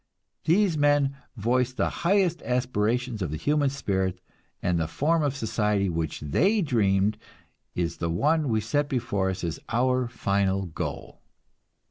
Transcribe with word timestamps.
These 0.45 0.79
men 0.79 1.15
voiced 1.37 1.77
the 1.77 1.91
highest 2.01 2.41
aspirations 2.41 3.21
of 3.21 3.29
the 3.29 3.37
human 3.37 3.69
spirit, 3.69 4.19
and 4.59 4.79
the 4.79 4.87
form 4.87 5.21
of 5.21 5.35
society 5.35 5.89
which 5.89 6.21
they 6.21 6.63
dreamed 6.63 7.19
is 7.75 7.97
the 7.97 8.09
one 8.09 8.49
we 8.49 8.61
set 8.61 8.89
before 8.89 9.29
us 9.29 9.43
as 9.43 9.59
our 9.69 10.07
final 10.07 10.65
goal. 10.65 11.21